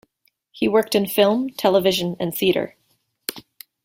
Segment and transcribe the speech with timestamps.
[0.51, 2.75] He worked in film, television and theatre.